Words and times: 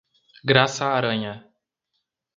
Graça 0.43 0.87
Aranha 0.89 1.45